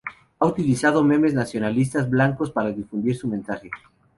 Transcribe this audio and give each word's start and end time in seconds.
Ha 0.39 0.47
utilizado 0.47 1.03
memes 1.03 1.35
nacionalistas 1.35 2.09
blancos 2.09 2.49
para 2.49 2.71
difundir 2.71 3.15
su 3.15 3.27
mensaje. 3.27 3.69